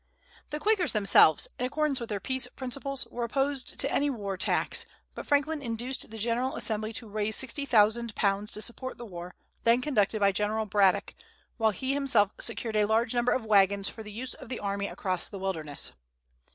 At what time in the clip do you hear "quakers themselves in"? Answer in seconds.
0.59-1.65